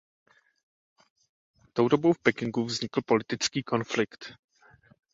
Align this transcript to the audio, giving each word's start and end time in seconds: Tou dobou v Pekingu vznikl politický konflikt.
Tou 1.73 1.89
dobou 1.95 2.13
v 2.13 2.19
Pekingu 2.19 2.65
vznikl 2.65 3.01
politický 3.05 3.63
konflikt. 3.63 4.33